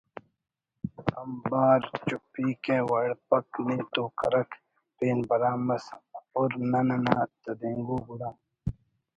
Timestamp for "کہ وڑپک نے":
2.63-3.77